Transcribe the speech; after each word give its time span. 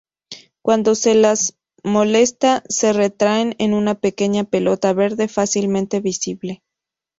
Cuando 0.63 0.95
se 0.95 1.13
las 1.13 1.59
molesta, 1.83 2.63
se 2.67 2.91
retraen 2.91 3.53
en 3.59 3.75
una 3.75 3.93
pequeña 3.93 4.45
pelota 4.45 4.93
verde 4.93 5.27
fácilmente 5.27 5.99
visible. 5.99 6.63